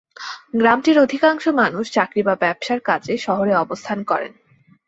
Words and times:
গ্রামটির 0.53 0.97
অধিকাংশমানুষ 0.99 1.85
চাকরি 1.91 2.21
বা 2.23 2.35
ব্যবসার 2.35 2.79
কাজে 2.79 3.13
শহরে 3.17 3.53
অবস্থান 3.55 3.99
করেন। 4.03 4.33